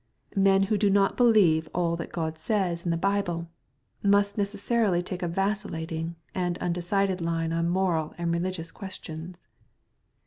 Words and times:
Men 0.35 0.63
who 0.63 0.79
do 0.79 0.89
not 0.89 1.15
believe 1.15 1.69
all 1.75 1.95
that 1.97 2.11
God 2.11 2.35
says 2.39 2.85
in 2.85 2.89
the 2.89 2.97
Bible, 2.97 3.49
must 4.01 4.35
necessarily 4.35 5.03
take 5.03 5.21
a 5.21 5.27
vi, 5.27 5.51
cillating 5.53 6.15
and 6.33 6.57
undecided 6.57 7.21
line 7.21 7.53
on 7.53 7.69
moral 7.69 8.15
and 8.17 8.31
religious 8.31 8.71
questions. 8.71 9.47